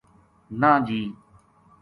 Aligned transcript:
نہ 0.59 0.71
جی 0.87 1.01